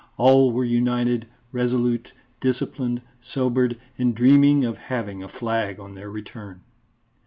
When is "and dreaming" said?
3.99-4.65